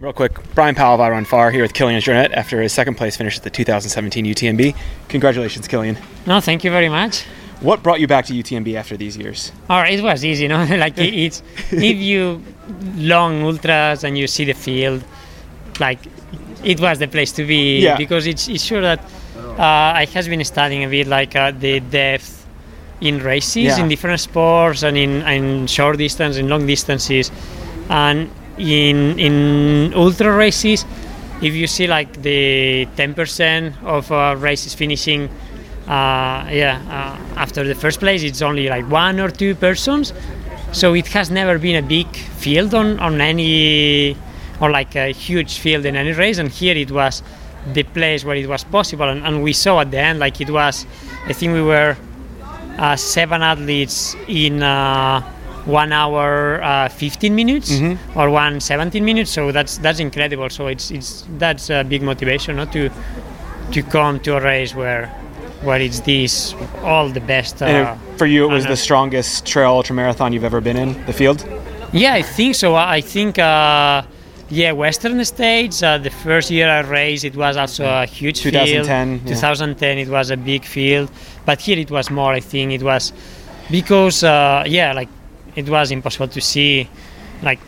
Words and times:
Real 0.00 0.14
quick, 0.14 0.32
Bryon 0.54 0.74
Powell 0.74 0.94
of 0.94 1.00
iRunFar 1.00 1.52
here 1.52 1.60
with 1.60 1.74
Kilian 1.74 1.98
Jornet 1.98 2.32
after 2.32 2.62
his 2.62 2.72
second 2.72 2.94
place 2.94 3.18
finish 3.18 3.36
at 3.36 3.42
the 3.44 3.50
2017 3.50 4.24
UTMB. 4.24 4.74
Congratulations, 5.08 5.68
Kilian. 5.68 5.98
No, 6.26 6.40
thank 6.40 6.64
you 6.64 6.70
very 6.70 6.88
much. 6.88 7.24
What 7.60 7.82
brought 7.82 8.00
you 8.00 8.06
back 8.06 8.24
to 8.26 8.32
UTMB 8.32 8.74
after 8.76 8.96
these 8.96 9.18
years? 9.18 9.52
Oh, 9.68 9.80
it 9.80 10.00
was 10.02 10.24
easy, 10.24 10.44
you 10.44 10.48
know. 10.48 10.64
like 10.78 10.96
it- 10.96 11.12
it's 11.14 11.42
if 11.70 11.96
you 11.98 12.42
long 12.94 13.42
ultras 13.42 14.02
and 14.02 14.16
you 14.16 14.26
see 14.26 14.46
the 14.46 14.54
field, 14.54 15.04
like 15.78 15.98
it 16.64 16.80
was 16.80 16.98
the 16.98 17.08
place 17.08 17.32
to 17.32 17.44
be 17.44 17.80
Yeah. 17.80 17.98
because 17.98 18.26
it's, 18.26 18.48
it's 18.48 18.64
sure 18.64 18.80
that 18.80 19.00
uh, 19.58 19.62
I 19.62 20.06
has 20.14 20.28
been 20.28 20.42
studying 20.44 20.82
a 20.84 20.88
bit 20.88 21.08
like 21.08 21.36
uh, 21.36 21.50
the 21.50 21.80
depth 21.80 22.46
in 23.02 23.18
races 23.18 23.64
Yeah. 23.64 23.80
in 23.80 23.88
different 23.88 24.20
sports 24.20 24.82
and 24.82 24.96
in, 24.96 25.20
in 25.28 25.66
short 25.66 25.98
distance 25.98 26.38
and 26.38 26.48
long 26.48 26.66
distances, 26.66 27.30
and 27.90 28.30
in 28.60 29.18
in 29.18 29.94
ultra 29.94 30.32
races, 30.36 30.84
if 31.40 31.54
you 31.54 31.66
see 31.66 31.86
like 31.86 32.22
the 32.22 32.86
10% 32.96 33.82
of 33.82 34.12
uh, 34.12 34.36
races 34.38 34.74
finishing 34.74 35.30
uh, 35.88 36.46
yeah, 36.52 36.78
uh, 36.88 37.40
after 37.40 37.64
the 37.64 37.74
first 37.74 37.98
place, 37.98 38.22
it's 38.22 38.42
only 38.42 38.68
like 38.68 38.88
one 38.88 39.18
or 39.18 39.28
two 39.28 39.56
persons. 39.56 40.12
So 40.72 40.94
it 40.94 41.08
has 41.08 41.32
never 41.32 41.58
been 41.58 41.82
a 41.82 41.86
big 41.86 42.06
field 42.14 42.74
on, 42.74 43.00
on 43.00 43.20
any, 43.20 44.16
or 44.60 44.70
like 44.70 44.94
a 44.94 45.12
huge 45.12 45.58
field 45.58 45.84
in 45.84 45.96
any 45.96 46.12
race. 46.12 46.38
And 46.38 46.48
here 46.48 46.76
it 46.76 46.92
was 46.92 47.24
the 47.72 47.82
place 47.82 48.24
where 48.24 48.36
it 48.36 48.48
was 48.48 48.62
possible. 48.62 49.08
And, 49.08 49.26
and 49.26 49.42
we 49.42 49.52
saw 49.52 49.80
at 49.80 49.90
the 49.90 49.98
end, 49.98 50.20
like 50.20 50.40
it 50.40 50.50
was, 50.50 50.86
I 51.26 51.32
think 51.32 51.54
we 51.54 51.62
were 51.62 51.96
uh, 52.78 52.94
seven 52.94 53.42
athletes 53.42 54.14
in 54.28 54.62
uh, 54.62 55.22
one 55.70 55.92
hour 55.92 56.62
uh, 56.62 56.88
15 56.88 57.34
minutes 57.34 57.80
or 58.14 58.30
one 58.30 58.60
17 58.60 59.04
minutes. 59.04 59.30
So 59.30 59.52
that's 59.52 59.78
that's 59.78 60.00
incredible. 60.00 60.50
So 60.50 60.66
it's 60.66 60.90
it's 60.90 61.24
that's 61.38 61.70
a 61.70 61.84
big 61.84 62.02
motivation, 62.02 62.56
not 62.56 62.72
to 62.72 62.90
to 63.72 63.82
come 63.82 64.20
to 64.20 64.36
a 64.36 64.40
race 64.40 64.74
where 64.74 65.06
where 65.62 65.80
it's 65.80 66.00
this 66.00 66.54
all 66.82 67.08
the 67.08 67.20
best. 67.20 67.62
Uh, 67.62 67.94
for 68.16 68.26
you, 68.26 68.44
it 68.44 68.52
was 68.52 68.66
the 68.66 68.76
strongest 68.76 69.46
trail 69.46 69.70
ultra 69.70 69.94
marathon 69.94 70.32
you've 70.32 70.44
ever 70.44 70.60
been 70.60 70.76
in, 70.76 71.06
the 71.06 71.12
field? 71.12 71.46
yeah, 71.92 72.14
I 72.14 72.22
think 72.22 72.54
so. 72.54 72.74
I 72.74 73.00
think. 73.00 73.38
Uh, 73.38 74.02
yeah, 74.52 74.72
Western 74.72 75.24
States. 75.24 75.80
Uh, 75.80 75.98
the 75.98 76.10
first 76.10 76.50
year 76.50 76.68
I 76.68 76.80
raced, 76.80 77.24
it 77.24 77.36
was 77.36 77.56
also 77.56 77.84
a 77.84 78.04
huge 78.04 78.40
2010, 78.40 79.18
field. 79.18 79.28
yeah. 79.28 79.34
2010, 79.34 79.98
it 79.98 80.08
was 80.08 80.30
a 80.30 80.36
big 80.36 80.64
field, 80.64 81.08
but 81.46 81.60
here 81.60 81.78
it 81.78 81.88
was 81.88 82.10
more. 82.10 82.32
I 82.32 82.40
think 82.40 82.72
it 82.72 82.82
was 82.82 83.12
because 83.70 84.24
uh, 84.24 84.64
yeah, 84.66 84.92
like 84.92 85.08
it 85.56 85.68
was 85.68 85.90
impossible 85.90 86.28
to 86.28 86.40
see 86.40 86.88
like 87.42 87.60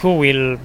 who 0.00 0.16
will 0.18 0.58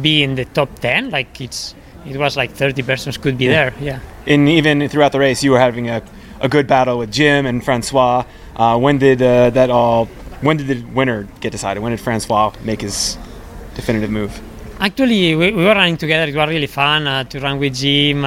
be 0.00 0.22
in 0.22 0.34
the 0.34 0.44
top 0.44 0.78
10. 0.78 1.10
Like 1.10 1.40
it's 1.40 1.74
it 2.06 2.16
was 2.16 2.36
like 2.36 2.52
30 2.52 2.82
persons 2.82 3.18
could 3.18 3.36
be 3.36 3.46
there. 3.46 3.74
Yeah. 3.80 4.00
And 4.26 4.48
even 4.48 4.88
throughout 4.88 5.12
the 5.12 5.18
race, 5.18 5.42
you 5.42 5.50
were 5.50 5.58
having 5.58 5.88
a, 5.88 6.02
a 6.40 6.48
good 6.48 6.66
battle 6.66 6.98
with 6.98 7.12
Jim 7.12 7.46
and 7.46 7.64
Francois. 7.64 8.24
Uh, 8.56 8.78
when 8.78 8.98
did 8.98 9.20
uh, 9.22 9.50
that 9.50 9.70
all? 9.70 10.06
When 10.40 10.56
did 10.56 10.68
the 10.68 10.82
winner 10.92 11.28
get 11.40 11.52
decided? 11.52 11.82
When 11.82 11.90
did 11.90 12.00
Francois 12.00 12.52
make 12.64 12.80
his 12.80 13.18
definitive 13.74 14.10
move? 14.10 14.40
Actually, 14.80 15.34
we, 15.34 15.52
we 15.52 15.64
were 15.64 15.74
running 15.74 15.98
together. 15.98 16.30
It 16.30 16.34
was 16.34 16.48
really 16.48 16.66
fun 16.66 17.06
uh, 17.06 17.24
to 17.24 17.40
run 17.40 17.58
with 17.58 17.74
Jim. 17.74 18.24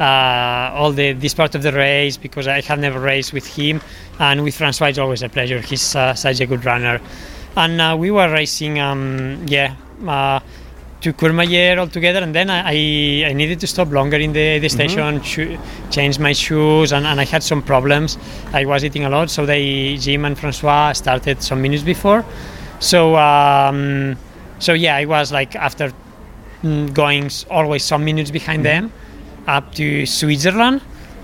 Uh, 0.00 0.70
all 0.74 0.92
the 0.92 1.12
this 1.12 1.34
part 1.34 1.56
of 1.56 1.62
the 1.64 1.72
race 1.72 2.16
because 2.16 2.46
I 2.46 2.60
have 2.60 2.78
never 2.78 3.00
raced 3.00 3.32
with 3.32 3.46
him, 3.46 3.80
and 4.20 4.44
with 4.44 4.54
Francois 4.54 4.88
it's 4.88 4.98
always 4.98 5.22
a 5.22 5.28
pleasure. 5.28 5.60
He's 5.60 5.96
uh, 5.96 6.14
such 6.14 6.40
a 6.40 6.46
good 6.46 6.64
runner, 6.64 7.00
and 7.56 7.80
uh, 7.80 7.96
we 7.98 8.10
were 8.10 8.30
racing. 8.30 8.78
Um, 8.78 9.44
yeah. 9.48 9.74
Uh, 10.06 10.40
to 11.00 11.12
Courmayeur 11.12 11.78
all 11.78 11.86
together, 11.86 12.20
and 12.20 12.34
then 12.34 12.50
I, 12.50 13.24
I, 13.24 13.32
needed 13.32 13.60
to 13.60 13.68
stop 13.68 13.92
longer 13.92 14.16
in 14.16 14.32
the, 14.32 14.58
the 14.58 14.68
station, 14.68 15.22
sho- 15.22 15.56
change 15.90 16.18
my 16.18 16.32
shoes, 16.32 16.92
and, 16.92 17.06
and 17.06 17.20
I 17.20 17.24
had 17.24 17.44
some 17.44 17.62
problems. 17.62 18.18
I 18.52 18.64
was 18.64 18.84
eating 18.84 19.04
a 19.04 19.08
lot, 19.08 19.30
so 19.30 19.46
they 19.46 19.96
Jim 19.96 20.24
and 20.24 20.36
Francois 20.36 20.94
started 20.94 21.40
some 21.40 21.62
minutes 21.62 21.84
before. 21.84 22.24
So 22.80 23.14
um, 23.14 24.16
so 24.58 24.72
yeah, 24.72 24.96
I 24.96 25.04
was 25.04 25.30
like 25.30 25.54
after 25.54 25.92
mm, 26.62 26.92
going 26.92 27.30
always 27.48 27.84
some 27.84 28.04
minutes 28.04 28.32
behind 28.32 28.64
them 28.64 28.92
up 29.48 29.74
to 29.74 30.06
Switzerland, 30.06 30.80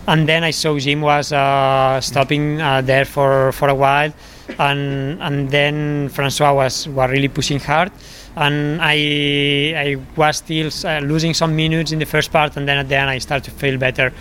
and 0.08 0.28
then 0.28 0.42
I 0.42 0.50
saw 0.50 0.78
Jim 0.78 1.02
was 1.02 1.32
uh, 1.32 2.00
stopping 2.00 2.60
uh, 2.60 2.80
there 2.80 3.04
for, 3.04 3.52
for 3.52 3.68
a 3.68 3.74
while, 3.74 4.12
and 4.58 5.22
and 5.22 5.50
then 5.50 6.08
Francois 6.08 6.52
was 6.52 6.88
was 6.88 7.10
really 7.10 7.28
pushing 7.28 7.60
hard, 7.60 7.92
and 8.36 8.80
I 8.80 8.96
I 9.76 9.96
was 10.16 10.38
still 10.38 10.70
uh, 10.84 11.00
losing 11.00 11.34
some 11.34 11.54
minutes 11.54 11.92
in 11.92 11.98
the 11.98 12.06
first 12.06 12.32
part, 12.32 12.56
and 12.56 12.66
then 12.66 12.78
at 12.78 12.88
the 12.88 12.96
end 12.96 13.10
I 13.10 13.18
started 13.18 13.44
to 13.44 13.50
feel 13.52 13.78
better, 13.78 14.12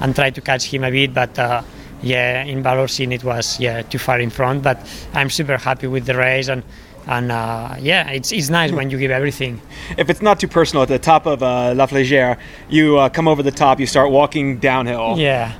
and 0.00 0.16
try 0.16 0.30
to 0.30 0.40
catch 0.40 0.64
him 0.64 0.84
a 0.84 0.90
bit, 0.90 1.14
but. 1.14 1.38
Uh, 1.38 1.62
yeah, 2.02 2.44
in 2.44 2.62
Vallorcine 2.62 3.12
it 3.12 3.22
was 3.24 3.60
yeah 3.60 3.82
too 3.82 3.98
far 3.98 4.20
in 4.20 4.30
front, 4.30 4.62
but 4.62 4.78
I'm 5.12 5.28
super 5.28 5.58
happy 5.58 5.86
with 5.86 6.06
the 6.06 6.16
race 6.16 6.48
and 6.48 6.62
and 7.10 7.32
uh, 7.32 7.74
yeah, 7.80 8.08
it's 8.10 8.30
it's 8.30 8.48
nice 8.50 8.70
when 8.70 8.88
you 8.88 8.96
give 8.96 9.10
everything. 9.10 9.60
If 9.98 10.08
it's 10.08 10.22
not 10.22 10.38
too 10.38 10.48
personal, 10.48 10.84
at 10.84 10.88
the 10.88 10.98
top 10.98 11.26
of 11.26 11.42
uh, 11.42 11.74
La 11.74 11.86
Flégère, 11.86 12.38
you 12.68 12.98
uh, 12.98 13.08
come 13.08 13.26
over 13.26 13.42
the 13.42 13.50
top, 13.50 13.80
you 13.80 13.86
start 13.86 14.10
walking 14.10 14.58
downhill, 14.58 15.16
Yeah, 15.18 15.54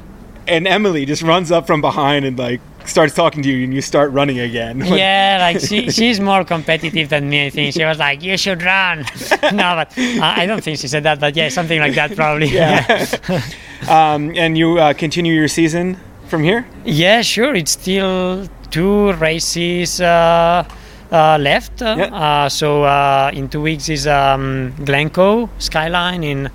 and 0.46 0.66
Emelie 0.66 1.04
just 1.06 1.22
runs 1.22 1.50
up 1.50 1.66
from 1.66 1.80
behind 1.80 2.24
and 2.24 2.38
like 2.38 2.60
starts 2.86 3.14
talking 3.14 3.42
to 3.42 3.48
you, 3.50 3.64
and 3.64 3.74
you 3.74 3.82
start 3.82 4.12
running 4.12 4.38
again. 4.38 4.78
yeah, 4.84 5.38
like 5.40 5.60
she, 5.60 5.90
she's 5.90 6.20
more 6.20 6.44
competitive 6.44 7.08
than 7.08 7.28
me. 7.28 7.46
I 7.46 7.50
think 7.50 7.74
she 7.74 7.84
was 7.84 7.98
like, 7.98 8.22
"You 8.22 8.36
should 8.36 8.62
run." 8.62 8.98
no, 9.42 9.74
but 9.74 9.98
uh, 9.98 10.20
I 10.22 10.46
don't 10.46 10.62
think 10.62 10.78
she 10.78 10.86
said 10.86 11.02
that. 11.02 11.18
But 11.18 11.34
yeah, 11.34 11.48
something 11.48 11.80
like 11.80 11.94
that 11.96 12.14
probably. 12.14 12.46
Yeah. 12.46 12.86
um, 13.88 14.32
and 14.36 14.56
you 14.56 14.78
uh, 14.78 14.92
continue 14.94 15.34
your 15.34 15.48
season 15.48 15.98
from 16.28 16.44
here. 16.44 16.64
Yeah, 16.84 17.22
sure. 17.22 17.56
It's 17.56 17.72
still 17.72 18.46
two 18.70 19.12
races 19.14 20.00
uh, 20.00 20.64
uh, 21.12 21.38
left. 21.38 21.82
Uh, 21.82 21.94
Yeah. 21.98 22.14
uh, 22.14 22.48
so 22.48 22.84
uh, 22.84 23.30
in 23.32 23.48
two 23.48 23.60
weeks 23.62 23.88
is 23.88 24.06
um, 24.06 24.72
Glencoe 24.84 25.48
Skyline 25.58 26.22
in 26.24 26.50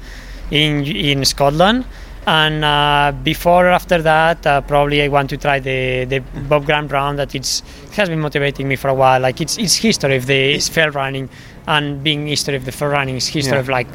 in 0.52 0.86
in 0.86 1.26
Scotland, 1.26 1.86
and 2.28 2.64
uh, 2.64 3.12
before 3.24 3.66
or 3.68 3.72
after 3.72 4.02
that, 4.02 4.46
uh, 4.46 4.62
probably 4.62 5.02
I 5.02 5.08
want 5.08 5.30
to 5.32 5.38
try 5.38 5.60
the 5.60 6.06
the 6.06 6.20
Bob 6.50 6.66
Graham 6.66 6.88
round. 6.88 7.18
That 7.20 7.34
it's 7.36 7.64
it 7.92 7.96
has 7.98 8.10
been 8.10 8.20
motivating 8.20 8.68
me 8.68 8.76
for 8.76 8.90
a 8.90 8.94
while. 8.94 9.20
Like 9.20 9.42
it's 9.42 9.58
it's 9.58 9.76
history 9.76 10.16
of 10.18 10.26
the 10.26 10.60
fell 10.60 10.92
running, 10.92 11.30
and 11.68 12.04
being 12.04 12.28
history 12.28 12.56
of 12.56 12.64
the 12.66 12.72
fell 12.72 12.90
running 12.90 13.16
is 13.18 13.28
history 13.28 13.54
Yeah. 13.58 13.60
of 13.62 13.70
like 13.70 13.88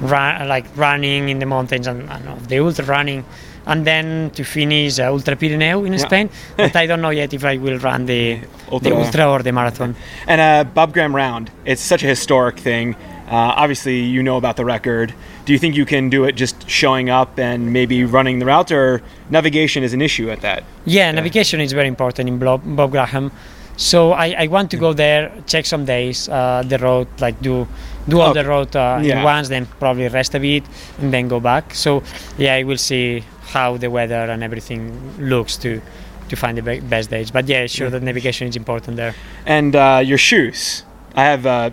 run, 0.00 0.48
like 0.48 0.66
running 0.76 1.28
in 1.28 1.38
the 1.38 1.46
mountains 1.46 1.86
and, 1.86 2.08
and 2.10 2.28
of 2.28 2.48
the 2.48 2.58
ultra 2.60 2.84
running. 2.84 3.24
And 3.66 3.86
then 3.86 4.30
to 4.34 4.44
finish 4.44 4.98
uh, 4.98 5.10
Ultra 5.10 5.36
Pirineu 5.36 5.86
in 5.86 5.92
Yeah. 5.94 5.98
Spain, 5.98 6.28
but 6.56 6.76
I 6.76 6.86
don't 6.86 7.00
know 7.00 7.10
yet 7.10 7.32
if 7.32 7.44
I 7.44 7.56
will 7.56 7.78
run 7.78 8.06
the 8.06 8.40
Ultra. 8.70 8.90
the 8.90 8.96
ultra 8.96 9.30
or 9.30 9.42
the 9.42 9.52
marathon. 9.52 9.94
And 10.26 10.40
uh, 10.40 10.64
Bob 10.70 10.92
Graham 10.92 11.14
Round, 11.16 11.50
it's 11.64 11.80
such 11.82 12.02
a 12.02 12.06
historic 12.06 12.58
thing. 12.58 12.94
Uh, 13.26 13.56
obviously, 13.56 14.00
you 14.00 14.22
know 14.22 14.36
about 14.36 14.56
the 14.56 14.64
record. 14.66 15.14
Do 15.46 15.52
you 15.54 15.58
think 15.58 15.76
you 15.76 15.86
can 15.86 16.10
do 16.10 16.24
it 16.24 16.32
just 16.32 16.68
showing 16.68 17.08
up 17.08 17.38
and 17.38 17.72
maybe 17.72 18.04
running 18.04 18.38
the 18.38 18.44
route, 18.46 18.70
or 18.70 19.00
navigation 19.30 19.82
is 19.82 19.92
an 19.94 20.02
issue 20.02 20.30
at 20.30 20.40
that? 20.42 20.62
Yeah, 20.84 21.10
navigation 21.12 21.60
is 21.60 21.72
very 21.72 21.88
important 21.88 22.28
in 22.28 22.38
Bob 22.38 22.90
Graham. 22.90 23.30
So 23.76 24.12
I, 24.12 24.34
I 24.38 24.46
want 24.46 24.70
to 24.70 24.76
go 24.76 24.92
there, 24.92 25.32
check 25.46 25.66
some 25.66 25.84
days, 25.84 26.28
uh, 26.28 26.62
the 26.66 26.78
road, 26.78 27.08
like 27.20 27.40
do 27.40 27.66
do 28.08 28.20
all 28.20 28.30
Okay. 28.30 28.42
the 28.42 28.48
road 28.48 28.76
uh, 28.76 29.00
Yeah. 29.02 29.18
in 29.18 29.24
once, 29.24 29.48
then 29.48 29.66
probably 29.80 30.06
rest 30.08 30.34
a 30.34 30.40
bit 30.40 30.62
and 31.00 31.12
then 31.12 31.26
go 31.28 31.40
back. 31.40 31.74
So 31.74 32.02
yeah, 32.38 32.54
I 32.54 32.62
will 32.64 32.76
see 32.78 33.24
how 33.48 33.76
the 33.76 33.88
weather 33.90 34.30
and 34.30 34.42
everything 34.44 34.92
looks 35.18 35.56
to 35.58 35.80
to 36.28 36.36
find 36.36 36.56
the 36.56 36.62
be- 36.62 36.80
best 36.80 37.10
days. 37.10 37.30
But 37.30 37.48
yeah, 37.48 37.66
sure 37.66 37.90
that 37.90 38.02
navigation 38.02 38.48
is 38.48 38.56
important 38.56 38.96
there. 38.96 39.14
And 39.46 39.74
uh, 39.76 40.00
your 40.04 40.18
shoes, 40.18 40.84
I 41.16 41.24
have. 41.24 41.44
Uh, 41.46 41.70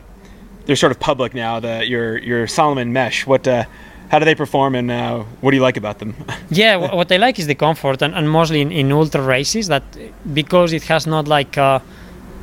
they're 0.66 0.76
sort 0.76 0.92
of 0.92 1.00
public 1.00 1.34
now. 1.34 1.60
The 1.60 1.86
your 1.88 2.18
your 2.18 2.48
Salomon 2.48 2.92
mesh. 2.94 3.26
What? 3.28 3.48
How 4.12 4.20
do 4.20 4.26
they 4.26 4.36
perform, 4.36 4.76
and 4.76 4.92
uh, 4.92 5.24
what 5.40 5.52
do 5.52 5.56
you 5.58 5.64
like 5.64 5.78
about 5.78 6.00
them? 6.00 6.14
yeah 6.50 6.76
wh- 6.78 6.94
what 6.94 7.10
i 7.12 7.18
like 7.18 7.40
is 7.40 7.48
the 7.48 7.56
comfort 7.56 8.02
and, 8.02 8.14
and 8.14 8.30
mostly 8.30 8.60
in, 8.62 8.72
in 8.72 8.92
ultra 8.92 9.22
races 9.22 9.68
that 9.68 9.84
because 10.34 10.74
it 10.74 10.84
has 10.84 11.08
not 11.08 11.28
like 11.30 11.58
uh, 11.58 11.80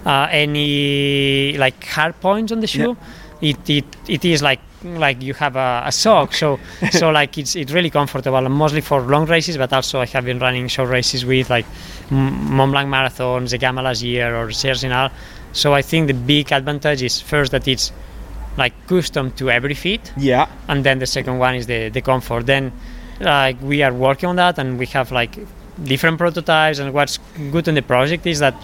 uh, 0.07 0.29
any 0.31 1.57
like 1.59 1.85
hard 1.85 2.19
points 2.21 2.53
on 2.53 2.61
the 2.61 2.67
shoe 2.67 2.97
it, 3.43 3.59
it 3.69 3.85
it 4.09 4.25
is 4.25 4.41
like 4.43 4.61
like 4.83 5.21
you 5.23 5.35
have 5.35 5.57
a, 5.57 5.83
a 5.87 5.93
sock 5.93 6.33
so 6.33 6.59
so 6.91 7.11
like 7.11 7.37
it's 7.37 7.55
it's 7.55 7.73
really 7.73 7.91
comfortable 7.91 8.39
and 8.39 8.55
mostly 8.55 8.81
for 8.81 9.01
long 9.03 9.27
races 9.27 9.57
but 9.57 9.73
also 9.73 10.01
i 10.01 10.07
have 10.07 10.25
been 10.25 10.39
running 10.39 10.69
short 10.69 10.89
races 10.89 11.25
with 11.25 11.51
like 11.51 11.67
mont 12.11 12.73
blanc 12.73 12.89
marathon 12.89 13.45
zegama 13.47 13.83
last 13.83 14.03
year 14.03 14.35
or 14.35 14.51
Sierre-Zinal. 14.51 15.11
so 15.53 15.75
i 15.75 15.83
think 15.83 16.07
the 16.07 16.15
big 16.15 16.51
advantage 16.53 17.03
is 17.03 17.21
first 17.21 17.51
that 17.53 17.67
it's 17.69 17.93
like 18.59 18.75
custom 18.87 19.31
to 19.33 19.51
every 19.51 19.75
fit. 19.75 20.13
yeah. 20.17 20.47
and 20.69 20.85
then 20.85 20.99
the 20.99 21.07
second 21.07 21.39
one 21.39 21.55
is 21.55 21.67
the, 21.67 21.89
the 21.89 22.03
comfort 22.03 22.45
then 22.45 22.73
like 23.21 23.57
we 23.63 23.83
are 23.83 23.95
working 23.95 24.29
on 24.29 24.37
that 24.37 24.59
and 24.59 24.79
we 24.79 24.87
have 24.87 25.11
like 25.13 25.39
different 25.85 26.19
prototypes 26.19 26.79
and 26.81 26.93
what's 26.93 27.19
good 27.53 27.67
in 27.69 27.75
the 27.75 27.83
project 27.83 28.27
is 28.27 28.39
that 28.41 28.55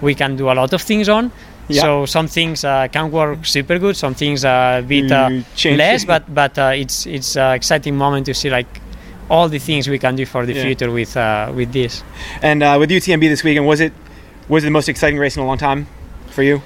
we 0.00 0.14
can 0.14 0.36
do 0.36 0.50
a 0.50 0.54
lot 0.54 0.72
of 0.72 0.82
things 0.82 1.08
on 1.08 1.30
Yeah. 1.68 1.82
So 1.82 2.06
some 2.06 2.28
things 2.28 2.62
uh, 2.64 2.88
can 2.92 3.10
work 3.10 3.46
super 3.46 3.78
good, 3.78 3.96
some 3.96 4.14
things 4.14 4.44
a 4.44 4.84
bit 4.86 5.10
uh, 5.10 5.30
less, 5.64 6.04
but 6.04 6.22
but 6.28 6.58
uh, 6.58 6.72
it's 6.82 7.06
it's 7.06 7.36
an 7.36 7.54
exciting 7.54 7.96
moment 7.96 8.26
to 8.26 8.34
see 8.34 8.50
like 8.50 8.68
all 9.30 9.48
the 9.48 9.58
things 9.58 9.88
we 9.88 9.98
can 9.98 10.16
do 10.16 10.26
for 10.26 10.44
the 10.44 10.52
yeah. 10.52 10.62
future 10.62 10.90
with 10.90 11.16
uh, 11.16 11.50
with 11.56 11.72
this. 11.72 12.02
And 12.42 12.62
uh, 12.62 12.76
with 12.78 12.90
UTMB 12.90 13.28
this 13.28 13.42
weekend, 13.42 13.66
was 13.66 13.80
it 13.80 13.92
was 14.48 14.62
it 14.62 14.66
the 14.66 14.72
most 14.72 14.88
exciting 14.88 15.18
race 15.18 15.36
in 15.36 15.42
a 15.42 15.46
long 15.46 15.58
time 15.58 15.86
for 16.28 16.42
you? 16.42 16.60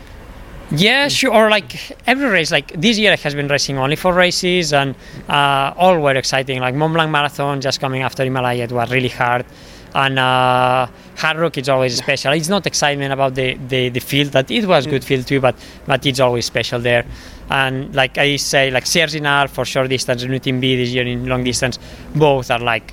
Yeah, 0.70 1.08
sure. 1.08 1.32
Or 1.32 1.48
like 1.48 1.96
every 2.06 2.28
race, 2.28 2.50
like 2.50 2.78
this 2.78 2.98
year 2.98 3.12
I 3.12 3.16
has 3.16 3.34
been 3.34 3.48
racing 3.48 3.78
only 3.78 3.96
four 3.96 4.12
races, 4.12 4.72
and 4.72 4.94
uh, 5.28 5.72
all 5.76 5.98
were 5.98 6.14
exciting. 6.14 6.60
Like 6.60 6.74
Mont 6.74 6.92
Blanc 6.92 7.10
Marathon, 7.10 7.60
just 7.60 7.80
coming 7.80 8.02
after 8.02 8.22
Himalaya, 8.22 8.64
it 8.64 8.72
was 8.72 8.90
really 8.90 9.08
hard. 9.08 9.46
And 9.94 10.18
uh, 10.18 10.86
Hardrock 11.16 11.56
is 11.56 11.70
always 11.70 11.96
special. 11.96 12.32
It's 12.34 12.50
not 12.50 12.66
excitement 12.66 13.12
about 13.14 13.34
the, 13.34 13.54
the, 13.54 13.88
the 13.88 14.00
field, 14.00 14.32
that 14.32 14.50
it 14.50 14.66
was 14.66 14.86
good 14.86 15.02
field 15.02 15.26
too, 15.26 15.40
but 15.40 15.56
but 15.86 16.04
it's 16.04 16.20
always 16.20 16.44
special 16.44 16.78
there. 16.78 17.06
And 17.48 17.94
like 17.94 18.18
I 18.18 18.36
say, 18.36 18.70
like 18.70 18.84
Sierre-Zinal 18.84 19.48
for 19.48 19.64
short 19.64 19.88
distance 19.88 20.22
and 20.22 20.60
B 20.60 20.76
this 20.76 20.90
year 20.90 21.06
in 21.06 21.26
long 21.26 21.44
distance, 21.44 21.78
both 22.14 22.50
are 22.50 22.58
like 22.58 22.92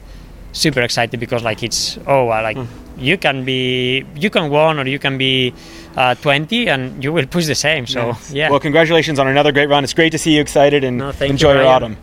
super 0.53 0.81
excited 0.81 1.19
because 1.19 1.43
like 1.43 1.61
it's 1.63 1.97
oh 2.07 2.29
uh, 2.29 2.41
like 2.41 2.55
mm. 2.55 2.67
You 2.97 3.17
can 3.17 3.45
be 3.45 4.05
you 4.15 4.29
can 4.29 4.49
one 4.49 4.79
or 4.79 4.87
you 4.87 4.99
can 4.99 5.17
be 5.17 5.53
uh, 5.95 6.15
20 6.15 6.67
and 6.67 7.03
you 7.03 7.13
will 7.13 7.25
push 7.25 7.45
the 7.45 7.55
same 7.55 7.87
so 7.87 8.17
yeah. 8.31 8.49
Well 8.49 8.59
congratulations 8.59 9.19
on 9.19 9.27
another 9.27 9.51
great 9.51 9.69
run. 9.69 9.83
It's 9.83 9.93
great 9.93 10.11
to 10.11 10.17
see 10.17 10.35
you 10.35 10.41
excited 10.41 10.83
and 10.83 10.97
no, 10.97 11.09
enjoy 11.21 11.53
you, 11.53 11.59
your 11.59 11.67
autumn 11.67 11.97